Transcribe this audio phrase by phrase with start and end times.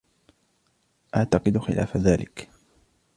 [1.15, 2.49] اعتقد خلاف ذلك.